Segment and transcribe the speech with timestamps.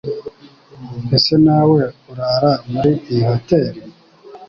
[1.15, 3.79] Ese nawe urara muri iyi hoteri?